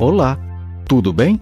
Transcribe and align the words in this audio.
Olá! 0.00 0.38
Tudo 0.88 1.12
bem? 1.12 1.38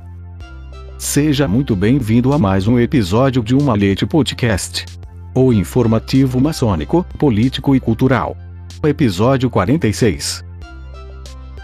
Seja 0.99 1.47
muito 1.47 1.77
bem-vindo 1.77 2.33
a 2.33 2.39
mais 2.41 2.67
um 2.67 2.77
episódio 2.77 3.41
de 3.41 3.55
Uma 3.55 3.73
Leite 3.75 4.05
Podcast. 4.05 4.85
O 5.33 5.53
informativo 5.53 6.41
maçônico, 6.41 7.07
político 7.21 7.77
e 7.77 7.79
cultural. 7.79 8.37
Episódio 8.83 9.49
46. 9.49 10.45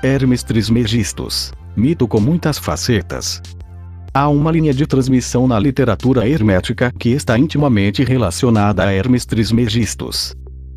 Hermes 0.05 0.45
Trismegistus. 0.45 1.53
Mito 1.75 2.07
com 2.07 2.21
muitas 2.21 2.59
facetas. 2.59 3.43
Há 4.15 4.29
uma 4.29 4.53
linha 4.53 4.73
de 4.73 4.87
transmissão 4.87 5.49
na 5.49 5.59
literatura 5.59 6.29
hermética 6.29 6.93
que 6.97 7.09
está 7.09 7.37
intimamente 7.37 8.05
relacionada 8.05 8.85
a 8.85 8.93
Hermes 8.93 9.27
Trismegistus. 9.27 10.33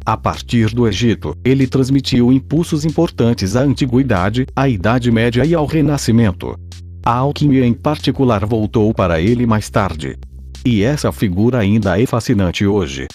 A 0.08 0.16
partir 0.16 0.74
do 0.74 0.88
Egito, 0.88 1.36
ele 1.44 1.68
transmitiu 1.68 2.32
impulsos 2.32 2.86
importantes 2.86 3.58
à 3.58 3.64
antiguidade, 3.64 4.48
à 4.56 4.70
Idade 4.70 5.12
Média 5.12 5.44
e 5.44 5.54
ao 5.54 5.66
Renascimento. 5.66 6.58
A 7.06 7.12
alquimia 7.12 7.66
em 7.66 7.74
particular 7.74 8.46
voltou 8.46 8.94
para 8.94 9.20
ele 9.20 9.46
mais 9.46 9.70
tarde. 9.70 10.18
E 10.66 10.82
essa 10.82 11.12
figura 11.12 11.60
ainda 11.60 12.02
é 12.02 12.06
fascinante 12.06 12.66
hoje. 12.66 13.08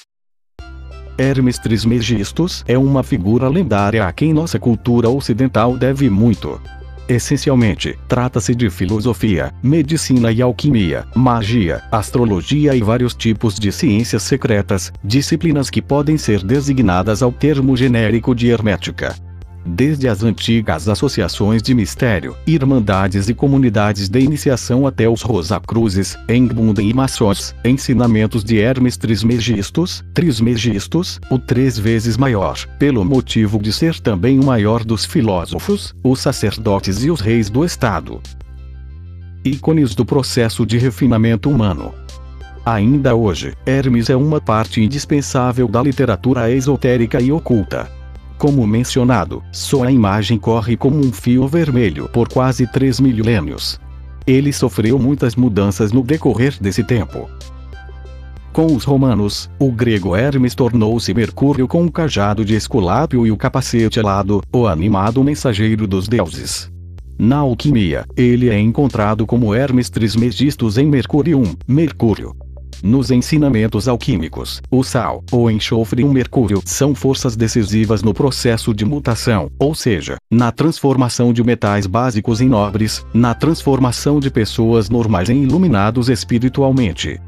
Hermes 1.17 1.59
Trismegistus 1.59 2.63
é 2.69 2.77
uma 2.77 3.03
figura 3.03 3.49
lendária 3.49 4.07
a 4.07 4.13
quem 4.13 4.35
nossa 4.35 4.59
cultura 4.59 5.09
ocidental 5.09 5.79
deve 5.79 6.11
muito. 6.11 6.61
Essencialmente, 7.09 7.99
trata-se 8.07 8.55
de 8.55 8.71
filosofia, 8.71 9.53
medicina 9.63 10.31
e 10.31 10.41
alquimia, 10.41 11.05
magia, 11.15 11.83
astrologia 11.91 12.75
e 12.75 12.83
vários 12.83 13.15
tipos 13.15 13.59
de 13.59 13.73
ciências 13.73 14.23
secretas, 14.23 14.93
disciplinas 15.03 15.69
que 15.69 15.83
podem 15.83 16.17
ser 16.17 16.43
designadas 16.43 17.23
ao 17.23 17.33
termo 17.33 17.77
genérico 17.77 18.35
de 18.35 18.49
hermética 18.49 19.15
desde 19.65 20.09
as 20.09 20.23
antigas 20.23 20.89
associações 20.89 21.63
de 21.63 21.75
mistério, 21.75 22.37
irmandades 22.47 23.29
e 23.29 23.35
comunidades 23.35 24.09
de 24.09 24.21
iniciação 24.21 24.87
até 24.87 25.09
os 25.09 25.23
Rosacruzes, 25.23 26.17
Engbunden 26.29 26.89
e 26.89 26.95
maçons, 26.95 27.55
ensinamentos 27.65 28.45
de 28.45 28.59
Hermes 28.59 28.97
Trismegistus, 28.97 30.05
Trismegistus, 30.15 31.21
o 31.31 31.39
três 31.39 31.79
vezes 31.79 32.17
maior, 32.17 32.59
pelo 32.79 33.05
motivo 33.05 33.59
de 33.59 33.73
ser 33.73 33.99
também 34.01 34.39
o 34.39 34.45
maior 34.45 34.85
dos 34.85 35.05
filósofos, 35.05 35.95
os 36.03 36.21
sacerdotes 36.21 37.05
e 37.05 37.11
os 37.11 37.21
reis 37.21 37.49
do 37.49 37.65
Estado. 37.65 38.21
Ícones 39.45 39.95
do 39.95 40.05
processo 40.05 40.65
de 40.65 40.79
refinamento 40.79 41.51
humano. 41.51 41.93
Ainda 42.65 43.13
hoje, 43.15 43.55
Hermes 43.67 44.09
é 44.09 44.15
uma 44.15 44.41
parte 44.41 44.81
indispensável 44.81 45.67
da 45.67 45.83
literatura 45.83 46.49
esotérica 46.49 47.21
e 47.21 47.33
oculta. 47.33 47.91
Como 48.43 48.67
mencionado, 48.67 49.41
sua 49.53 49.93
imagem 49.93 50.37
corre 50.37 50.77
como 50.77 50.99
um 50.99 51.13
fio 51.13 51.47
vermelho 51.47 52.09
por 52.09 52.29
quase 52.29 52.67
três 52.67 52.99
milênios. 52.99 53.79
Ele 54.27 54.53
sofreu 54.53 54.99
muitas 54.99 55.37
mudanças 55.37 55.93
no 55.93 56.03
decorrer 56.03 56.57
desse 56.61 56.83
tempo. 56.83 57.31
Com 58.53 58.67
os 58.75 58.83
romanos, 58.83 59.49
o 59.61 59.71
grego 59.71 60.17
Hermes 60.17 60.57
tornou-se 60.57 61.15
Mercúrio 61.15 61.69
com 61.69 61.85
o 61.85 61.93
cajado 61.93 62.45
de 62.45 62.57
Esculápio 62.57 63.25
e 63.25 63.31
o 63.31 63.37
capacete 63.37 64.01
alado, 64.01 64.43
o 64.53 64.67
animado 64.67 65.23
mensageiro 65.23 65.87
dos 65.87 66.09
deuses. 66.09 66.69
Na 67.17 67.37
alquimia, 67.37 68.05
ele 68.17 68.49
é 68.49 68.59
encontrado 68.59 69.25
como 69.25 69.55
Hermes 69.55 69.89
Trismegistus 69.89 70.79
em 70.79 70.87
Mercurium, 70.89 71.45
Mercúrio. 71.65 72.35
Nos 72.83 73.13
ensinamentos 73.13 73.87
alquímicos, 73.87 74.61
o 74.69 74.83
sal, 74.83 75.23
o 75.31 75.49
enxofre 75.49 76.03
e 76.03 76.05
o 76.05 76.13
mercúrio 76.13 76.61
são 76.65 76.97
forças 76.97 77.37
decisivas 77.37 78.03
no 78.03 78.13
processo 78.13 78.75
de 78.75 78.85
mutação, 78.85 79.49
ou 79.57 79.73
seja, 79.73 80.17
na 80.29 80.51
transformação 80.51 81.33
de 81.33 81.45
metais 81.45 81.87
básicos 81.87 82.41
em 82.41 82.49
nobres, 82.49 83.07
na 83.15 83.35
transformação 83.35 84.19
de 84.19 84.31
pessoas 84.31 84.91
normais 84.91 85.31
em 85.31 85.45
iluminados 85.45 86.09
espiritualmente. 86.09 87.21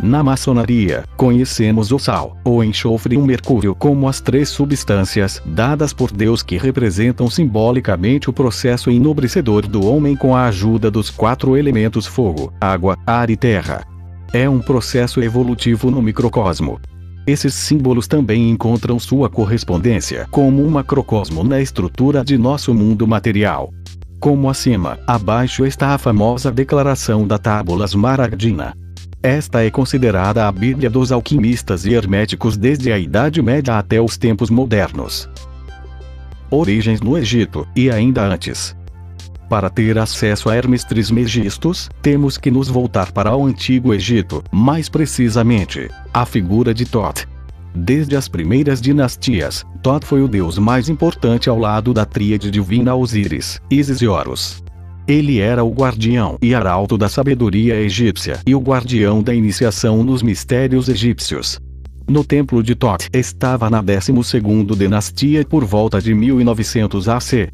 Na 0.00 0.22
maçonaria, 0.22 1.02
conhecemos 1.16 1.90
o 1.90 1.98
sal, 1.98 2.36
o 2.44 2.62
enxofre 2.62 3.16
e 3.16 3.18
o 3.18 3.24
mercúrio 3.24 3.74
como 3.74 4.08
as 4.08 4.20
três 4.20 4.48
substâncias 4.48 5.42
dadas 5.44 5.92
por 5.92 6.12
Deus 6.12 6.44
que 6.44 6.56
representam 6.56 7.28
simbolicamente 7.28 8.30
o 8.30 8.32
processo 8.32 8.88
enobrecedor 8.88 9.66
do 9.66 9.84
homem 9.84 10.14
com 10.14 10.36
a 10.36 10.44
ajuda 10.46 10.88
dos 10.88 11.10
quatro 11.10 11.56
elementos 11.56 12.06
fogo, 12.06 12.52
água, 12.60 12.96
ar 13.04 13.28
e 13.30 13.36
terra. 13.36 13.97
É 14.32 14.46
um 14.46 14.60
processo 14.60 15.22
evolutivo 15.22 15.90
no 15.90 16.02
microcosmo. 16.02 16.78
Esses 17.26 17.54
símbolos 17.54 18.06
também 18.06 18.50
encontram 18.50 18.98
sua 18.98 19.30
correspondência 19.30 20.26
como 20.30 20.62
um 20.62 20.68
macrocosmo 20.68 21.42
na 21.42 21.62
estrutura 21.62 22.22
de 22.22 22.36
nosso 22.36 22.74
mundo 22.74 23.06
material. 23.06 23.72
Como 24.20 24.50
acima, 24.50 24.98
abaixo 25.06 25.64
está 25.64 25.94
a 25.94 25.98
famosa 25.98 26.52
declaração 26.52 27.26
da 27.26 27.38
Tábulas 27.38 27.94
Maragdina. 27.94 28.76
Esta 29.22 29.64
é 29.64 29.70
considerada 29.70 30.46
a 30.46 30.52
Bíblia 30.52 30.90
dos 30.90 31.10
alquimistas 31.10 31.86
e 31.86 31.94
herméticos 31.94 32.56
desde 32.56 32.92
a 32.92 32.98
Idade 32.98 33.40
Média 33.40 33.78
até 33.78 33.98
os 33.98 34.18
tempos 34.18 34.50
modernos. 34.50 35.26
Origens 36.50 37.00
no 37.00 37.16
Egito, 37.16 37.66
e 37.74 37.90
ainda 37.90 38.22
antes. 38.26 38.76
Para 39.48 39.70
ter 39.70 39.98
acesso 39.98 40.50
a 40.50 40.54
Hermes 40.54 40.84
Trismegistus, 40.84 41.88
temos 42.02 42.36
que 42.36 42.50
nos 42.50 42.68
voltar 42.68 43.12
para 43.12 43.34
o 43.34 43.46
Antigo 43.46 43.94
Egito, 43.94 44.44
mais 44.52 44.90
precisamente, 44.90 45.88
a 46.12 46.26
figura 46.26 46.74
de 46.74 46.84
Tot. 46.84 47.26
Desde 47.74 48.14
as 48.14 48.28
primeiras 48.28 48.78
dinastias, 48.78 49.64
Tot 49.82 50.04
foi 50.04 50.22
o 50.22 50.28
deus 50.28 50.58
mais 50.58 50.90
importante 50.90 51.48
ao 51.48 51.58
lado 51.58 51.94
da 51.94 52.04
tríade 52.04 52.50
divina 52.50 52.94
Osíris, 52.94 53.58
Isis 53.70 54.02
e 54.02 54.06
Horus. 54.06 54.62
Ele 55.06 55.38
era 55.38 55.64
o 55.64 55.70
guardião 55.70 56.36
e 56.42 56.54
arauto 56.54 56.98
da 56.98 57.08
sabedoria 57.08 57.80
egípcia 57.80 58.40
e 58.46 58.54
o 58.54 58.60
guardião 58.60 59.22
da 59.22 59.34
iniciação 59.34 60.04
nos 60.04 60.22
mistérios 60.22 60.90
egípcios. 60.90 61.58
No 62.06 62.22
templo 62.22 62.62
de 62.62 62.74
Tot 62.74 63.08
estava 63.14 63.70
na 63.70 63.82
12ª 63.82 64.76
dinastia 64.76 65.42
por 65.46 65.64
volta 65.64 66.02
de 66.02 66.12
1900 66.14 67.08
AC, 67.08 67.48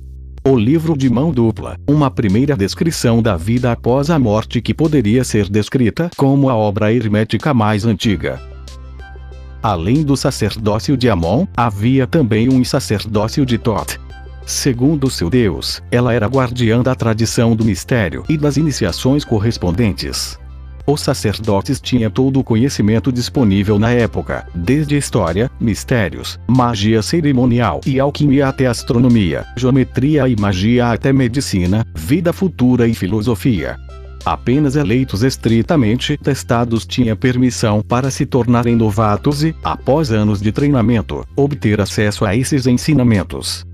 o 0.47 0.59
livro 0.59 0.95
de 0.97 1.09
mão 1.09 1.33
dupla, 1.33 1.79
uma 1.89 2.11
primeira 2.11 2.55
descrição 2.55 3.23
da 3.23 3.35
vida 3.35 3.73
após 3.73 4.11
a 4.11 4.19
morte 4.19 4.61
que 4.61 4.75
poderia 4.75 5.25
ser 5.25 5.49
descrita 5.49 6.11
como 6.19 6.51
a 6.51 6.55
obra 6.55 6.93
hermética 6.93 7.55
mais 7.55 7.87
antiga. 7.87 8.39
Além 9.63 10.03
do 10.03 10.15
sacerdócio 10.19 10.99
de 10.99 11.09
Amon, 11.09 11.47
havia 11.57 12.07
também 12.07 12.53
um 12.53 12.63
sacerdócio 12.63 13.47
de 13.47 13.57
Tot. 13.57 13.99
Segundo 14.45 15.11
seu 15.11 15.31
deus, 15.31 15.83
ela 15.91 16.13
era 16.13 16.27
guardiã 16.27 16.83
da 16.83 16.95
tradição 16.95 17.57
do 17.57 17.65
mistério 17.65 18.23
e 18.29 18.37
das 18.37 18.59
iniciações 18.59 19.25
correspondentes. 19.25 20.39
Os 20.87 21.01
sacerdotes 21.01 21.81
tinham 21.81 22.11
todo 22.11 22.39
o 22.39 22.45
conhecimento 22.45 23.11
disponível 23.11 23.79
na 23.79 23.91
época, 23.91 24.47
desde 24.55 24.97
história, 24.97 25.51
mistérios, 25.59 26.39
magia 26.47 27.01
cerimonial 27.01 27.81
e 27.87 27.99
alquimia 27.99 28.49
até 28.49 28.67
astronomia, 28.67 29.47
geometria 29.57 30.29
e 30.29 30.37
magia 30.37 30.91
até 30.91 31.11
medicina, 31.11 31.87
vida 31.95 32.35
futura 32.35 32.87
e 32.87 32.95
filosofia. 32.95 33.79
Apenas 34.27 34.75
eleitos 34.75 35.23
estritamente 35.23 36.17
testados 36.17 36.87
tinham 36.87 37.17
permissão 37.17 37.83
para 37.83 38.11
se 38.11 38.25
tornarem 38.25 38.75
novatos 38.75 39.45
e, 39.45 39.55
após 39.63 40.11
anos 40.11 40.41
de 40.41 40.51
treinamento, 40.51 41.27
obter 41.37 41.81
acesso 41.81 42.25
a 42.25 42.35
esses 42.35 42.67
ensinamentos. 42.67 43.67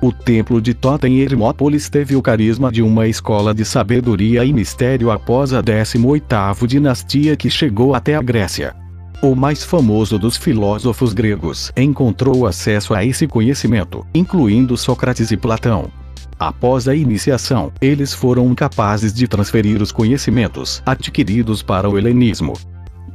O 0.00 0.12
templo 0.12 0.62
de 0.62 0.74
Tota 0.74 1.08
em 1.08 1.18
Hermópolis 1.18 1.88
teve 1.88 2.14
o 2.14 2.22
carisma 2.22 2.70
de 2.70 2.82
uma 2.82 3.08
escola 3.08 3.52
de 3.52 3.64
sabedoria 3.64 4.44
e 4.44 4.52
mistério 4.52 5.10
após 5.10 5.52
a 5.52 5.60
18ª 5.60 6.66
dinastia 6.68 7.36
que 7.36 7.50
chegou 7.50 7.96
até 7.96 8.14
a 8.14 8.22
Grécia. 8.22 8.76
O 9.20 9.34
mais 9.34 9.64
famoso 9.64 10.16
dos 10.16 10.36
filósofos 10.36 11.12
gregos 11.12 11.72
encontrou 11.76 12.46
acesso 12.46 12.94
a 12.94 13.04
esse 13.04 13.26
conhecimento, 13.26 14.06
incluindo 14.14 14.76
Sócrates 14.76 15.32
e 15.32 15.36
Platão. 15.36 15.90
Após 16.38 16.86
a 16.86 16.94
iniciação, 16.94 17.72
eles 17.80 18.14
foram 18.14 18.54
capazes 18.54 19.12
de 19.12 19.26
transferir 19.26 19.82
os 19.82 19.90
conhecimentos 19.90 20.80
adquiridos 20.86 21.60
para 21.60 21.90
o 21.90 21.98
helenismo. 21.98 22.52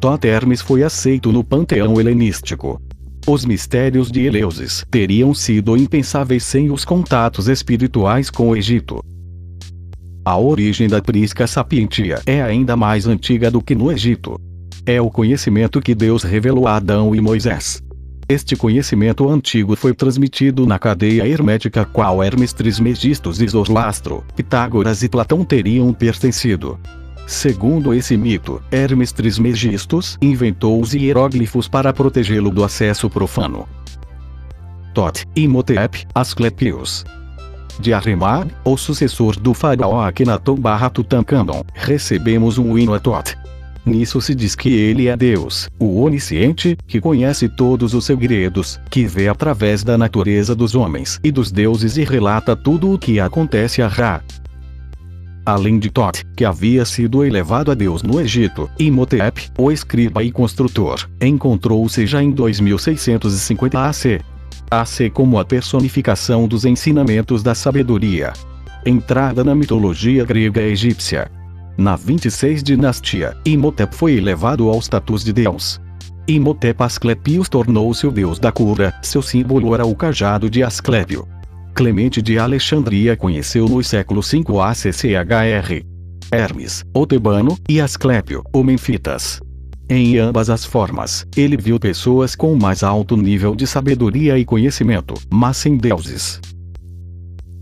Tot 0.02 0.28
Hermes 0.28 0.60
foi 0.60 0.84
aceito 0.84 1.32
no 1.32 1.46
panteão 1.46 1.98
helenístico, 1.98 2.82
os 3.26 3.46
mistérios 3.46 4.12
de 4.12 4.22
Eleusis 4.22 4.84
teriam 4.92 5.34
sido 5.34 5.78
impensáveis 5.78 6.44
sem 6.44 6.72
os 6.72 6.84
contatos 6.84 7.48
espirituais 7.48 8.30
com 8.30 8.50
o 8.50 8.56
Egito. 8.56 9.02
A 10.26 10.38
origem 10.38 10.88
da 10.88 11.02
prisca 11.02 11.48
sapientia 11.48 12.22
é 12.26 12.42
ainda 12.42 12.76
mais 12.76 13.08
antiga 13.08 13.50
do 13.50 13.62
que 13.62 13.76
no 13.76 13.92
Egito. 13.92 14.40
É 14.86 15.02
o 15.02 15.10
conhecimento 15.10 15.82
que 15.82 15.96
Deus 15.96 16.24
revelou 16.24 16.68
a 16.68 16.76
Adão 16.76 17.16
e 17.16 17.22
Moisés. 17.22 17.82
Este 18.28 18.56
conhecimento 18.56 19.30
antigo 19.30 19.76
foi 19.76 19.94
transmitido 19.94 20.66
na 20.66 20.80
cadeia 20.80 21.28
hermética 21.28 21.86
qual 21.86 22.24
Hermes 22.24 22.54
Trismegistus 22.54 23.42
e 23.42 23.48
Zoroastro, 23.48 24.24
Pitágoras 24.36 25.04
e 25.04 25.10
Platão 25.10 25.44
teriam 25.44 25.94
pertencido. 25.94 26.80
Segundo 27.26 27.94
esse 27.94 28.18
mito, 28.18 28.62
Hermes 28.72 29.12
Trismegistus 29.12 30.18
inventou 30.22 30.82
os 30.82 30.94
hieróglifos 30.94 31.68
para 31.68 31.94
protegê-lo 31.94 32.50
do 32.50 32.64
acesso 32.64 33.10
profano. 33.10 33.68
Tot, 34.94 35.26
Imhotep, 35.36 36.06
Asclepios. 36.14 37.04
de 37.80 37.92
Aremag, 37.92 38.52
o 38.64 38.78
sucessor 38.78 39.36
do 39.40 39.52
faraó 39.54 40.02
Akhenaton 40.02 40.56
barra 40.56 40.92
Tutankhamon, 40.92 41.64
recebemos 41.74 42.60
um 42.60 42.78
hino 42.78 42.94
a 42.94 43.00
Tot. 43.00 43.36
Nisso 43.86 44.22
se 44.22 44.34
diz 44.34 44.56
que 44.56 44.70
ele 44.70 45.08
é 45.08 45.18
Deus, 45.18 45.68
o 45.80 46.02
onisciente, 46.04 46.78
que 46.88 47.02
conhece 47.02 47.50
todos 47.50 47.94
os 47.94 48.06
segredos, 48.06 48.80
que 48.90 49.06
vê 49.06 49.28
através 49.28 49.84
da 49.84 49.98
natureza 49.98 50.56
dos 50.56 50.74
homens 50.76 51.20
e 51.24 51.32
dos 51.32 51.52
deuses 51.52 51.98
e 51.98 52.04
relata 52.04 52.56
tudo 52.56 52.94
o 52.94 53.00
que 53.00 53.20
acontece 53.20 53.82
a 53.82 53.88
Ra. 53.88 54.22
Além 55.46 55.78
de 55.78 55.90
Tot, 55.90 56.24
que 56.38 56.46
havia 56.46 56.86
sido 56.86 57.24
elevado 57.24 57.70
a 57.70 57.74
Deus 57.74 58.02
no 58.02 58.20
Egito, 58.22 58.70
Imhotep, 58.80 59.50
o 59.58 59.72
escriba 59.72 60.24
e 60.24 60.32
construtor, 60.32 61.10
encontrou-se 61.22 62.08
já 62.08 62.24
em 62.24 62.32
2650 62.32 63.78
AC. 63.78 64.22
AC 64.72 65.12
como 65.14 65.38
a 65.38 65.44
personificação 65.44 66.48
dos 66.48 66.64
ensinamentos 66.64 67.44
da 67.44 67.54
sabedoria. 67.54 68.32
Entrada 68.86 69.44
na 69.44 69.54
mitologia 69.54 70.24
grega 70.24 70.62
e 70.62 70.72
egípcia. 70.72 71.30
Na 71.78 71.98
26 71.98 72.64
dinastia, 72.64 73.36
Imhotep 73.46 73.94
foi 73.96 74.14
elevado 74.14 74.70
ao 74.70 74.80
status 74.80 75.26
de 75.26 75.34
Deus. 75.34 75.82
Imhotep 76.26 76.82
Asclepios 76.82 77.50
tornou-se 77.50 78.08
o 78.08 78.12
deus 78.12 78.40
da 78.40 78.52
cura, 78.52 78.94
seu 79.02 79.22
símbolo 79.22 79.74
era 79.74 79.86
o 79.86 79.94
cajado 79.94 80.50
de 80.50 80.64
Asclépio. 80.64 81.28
Clemente 81.74 82.22
de 82.22 82.38
Alexandria 82.38 83.18
conheceu 83.18 83.68
nos 83.68 83.88
séculos 83.88 84.28
5 84.28 84.62
ACCHR. 84.62 85.84
Hermes, 86.32 86.86
o 86.94 87.06
tebano, 87.08 87.58
e 87.68 87.82
Asclépio, 87.82 88.44
o 88.54 88.64
menfitas. 88.64 89.42
Em 89.90 90.18
ambas 90.18 90.52
as 90.52 90.64
formas, 90.64 91.26
ele 91.36 91.58
viu 91.58 91.80
pessoas 91.80 92.36
com 92.36 92.56
mais 92.56 92.84
alto 92.84 93.18
nível 93.18 93.56
de 93.56 93.66
sabedoria 93.66 94.38
e 94.38 94.46
conhecimento, 94.46 95.16
mas 95.32 95.58
sem 95.58 95.76
deuses. 95.76 96.40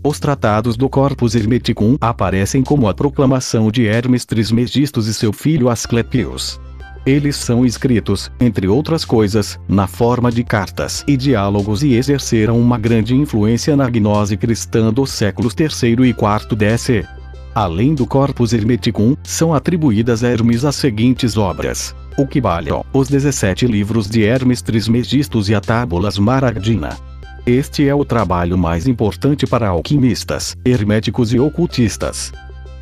Os 0.04 0.20
tratados 0.20 0.76
do 0.76 0.90
Corpus 0.90 1.34
Hermeticum 1.34 1.96
aparecem 1.98 2.62
como 2.62 2.88
a 2.88 2.94
proclamação 2.94 3.70
de 3.70 3.86
Hermes 3.86 4.26
Trismegistus 4.26 5.06
e 5.06 5.14
seu 5.14 5.32
filho 5.32 5.70
Asclepios. 5.70 6.60
Eles 7.04 7.34
são 7.34 7.66
escritos, 7.66 8.30
entre 8.38 8.68
outras 8.68 9.04
coisas, 9.04 9.58
na 9.68 9.88
forma 9.88 10.30
de 10.30 10.44
cartas 10.44 11.04
e 11.08 11.16
diálogos 11.16 11.82
e 11.82 11.94
exerceram 11.94 12.58
uma 12.60 12.78
grande 12.78 13.14
influência 13.14 13.76
na 13.76 13.90
gnose 13.90 14.36
cristã 14.36 14.92
dos 14.92 15.10
séculos 15.10 15.54
III 15.58 16.06
e 16.06 16.10
IV 16.10 16.56
DC. 16.56 17.04
Além 17.54 17.94
do 17.94 18.06
Corpus 18.06 18.52
Hermeticum, 18.52 19.16
são 19.24 19.52
atribuídas 19.52 20.22
a 20.22 20.28
Hermes 20.28 20.64
as 20.64 20.76
seguintes 20.76 21.36
obras: 21.36 21.94
o 22.16 22.26
Kybalion, 22.26 22.82
os 22.92 23.08
17 23.08 23.66
livros 23.66 24.08
de 24.08 24.22
Hermes 24.22 24.62
Trismegistus 24.62 25.48
e 25.48 25.54
a 25.54 25.60
Tábulas 25.60 26.18
Maragdina. 26.18 26.96
Este 27.44 27.88
é 27.88 27.94
o 27.94 28.04
trabalho 28.04 28.56
mais 28.56 28.86
importante 28.86 29.48
para 29.48 29.68
alquimistas, 29.68 30.56
herméticos 30.64 31.34
e 31.34 31.40
ocultistas. 31.40 32.32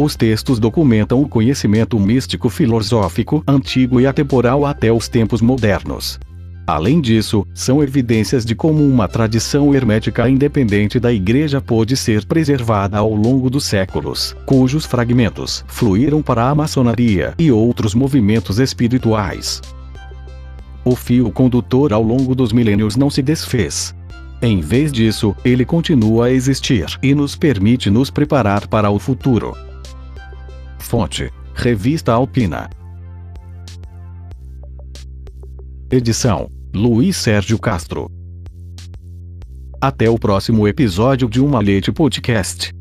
Os 0.02 0.17
textos 0.17 0.58
documentam 0.58 1.20
o 1.20 1.29
conhecimento 1.29 2.00
místico 2.00 2.49
filosófico 2.49 3.44
antigo 3.47 4.00
e 4.00 4.06
atemporal 4.06 4.64
até 4.64 4.91
os 4.91 5.08
tempos 5.08 5.43
modernos. 5.43 6.19
Além 6.67 7.02
disso, 7.02 7.47
são 7.52 7.82
evidências 7.82 8.43
de 8.43 8.55
como 8.55 8.82
uma 8.82 9.06
tradição 9.06 9.75
hermética 9.75 10.26
independente 10.26 10.99
da 10.99 11.12
Igreja 11.12 11.61
pôde 11.61 11.99
ser 11.99 12.25
preservada 12.25 12.97
ao 12.97 13.14
longo 13.14 13.50
dos 13.50 13.64
séculos, 13.64 14.35
cujos 14.47 14.87
fragmentos 14.87 15.67
fluíram 15.69 16.23
para 16.23 16.49
a 16.49 16.55
maçonaria 16.55 17.35
e 17.38 17.52
outros 17.52 17.94
movimentos 17.94 18.58
espirituais. 18.58 19.61
O 20.82 20.97
fio 20.97 21.31
condutor 21.31 21.93
ao 21.93 22.02
longo 22.02 22.35
dos 22.35 22.55
milênios 22.55 22.97
não 22.97 23.11
se 23.11 23.20
desfez. 23.20 23.94
Em 24.41 24.62
vez 24.62 24.91
disso, 24.91 25.37
ele 25.44 25.67
continua 25.67 26.26
a 26.26 26.32
existir 26.32 26.87
e 27.02 27.14
nos 27.14 27.37
permite 27.37 27.91
nos 27.91 28.08
preparar 28.08 28.67
para 28.67 28.91
o 28.91 28.99
futuro. 28.99 29.55
Fonte: 30.90 31.32
Revista 31.54 32.12
Alpina. 32.12 32.69
Edição: 35.88 36.50
Luiz 36.75 37.16
Sérgio 37.16 37.60
Castro. 37.60 38.10
Até 39.81 40.10
o 40.10 40.19
próximo 40.19 40.66
episódio 40.66 41.28
de 41.28 41.40
Uma 41.40 41.60
Leite 41.60 41.92
Podcast. 41.92 42.72